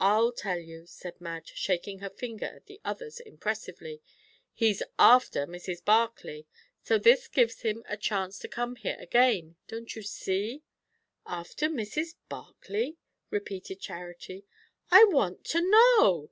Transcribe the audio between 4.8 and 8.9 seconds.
after Mrs. Barclay. So this gives him a chance to come